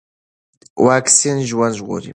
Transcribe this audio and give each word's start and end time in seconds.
واکسين 0.85 1.37
ژوند 1.49 1.73
ژغوري. 1.79 2.09